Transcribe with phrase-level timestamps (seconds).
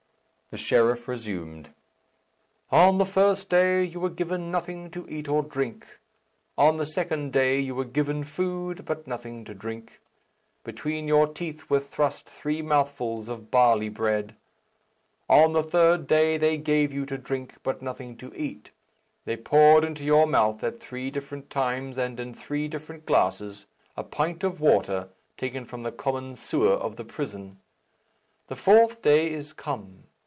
[0.51, 1.69] The sheriff resumed,
[2.73, 5.87] "On the first day you were given nothing to eat or drink.
[6.57, 10.01] On the second day you were given food, but nothing to drink.
[10.65, 14.35] Between your teeth were thrust three mouthfuls of barley bread.
[15.29, 18.71] On the third day they gave you to drink, but nothing to eat.
[19.23, 24.03] They poured into your mouth at three different times, and in three different glasses, a
[24.03, 25.07] pint of water
[25.37, 27.59] taken from the common sewer of the prison.
[28.49, 30.03] The fourth day is come.